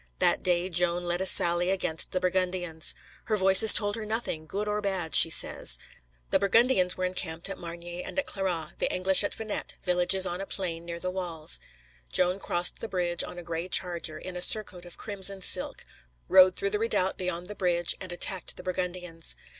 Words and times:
That 0.17 0.41
day 0.41 0.67
Joan 0.67 1.03
led 1.03 1.21
a 1.21 1.27
sally 1.27 1.69
against 1.69 2.11
the 2.11 2.19
Burgundians. 2.19 2.95
Her 3.25 3.35
Voices 3.37 3.71
told 3.71 3.95
her 3.95 4.03
nothing, 4.03 4.47
good 4.47 4.67
or 4.67 4.81
bad, 4.81 5.13
she 5.13 5.29
says. 5.29 5.77
The 6.31 6.39
Burgundians 6.39 6.97
were 6.97 7.05
encamped 7.05 7.49
at 7.49 7.57
Margny 7.59 8.01
and 8.03 8.17
at 8.17 8.25
Clairoix, 8.25 8.71
the 8.79 8.91
English 8.91 9.23
at 9.23 9.35
Venette, 9.35 9.75
villages 9.83 10.25
on 10.25 10.41
a 10.41 10.47
plain 10.47 10.85
near 10.87 10.97
the 10.99 11.11
walls. 11.11 11.59
Joan 12.11 12.39
crossed 12.39 12.81
the 12.81 12.89
bridge 12.89 13.23
on 13.23 13.37
a 13.37 13.43
gray 13.43 13.67
charger, 13.67 14.17
in 14.17 14.35
a 14.35 14.41
surcoat 14.41 14.85
of 14.85 14.97
crimson 14.97 15.43
silk, 15.43 15.85
rode 16.27 16.55
through 16.55 16.71
the 16.71 16.79
redoubt 16.79 17.19
beyond 17.19 17.45
the 17.45 17.53
bridge, 17.53 17.95
and 18.01 18.11
attacked 18.11 18.57
the 18.57 18.63
Burgundians. 18.63 19.35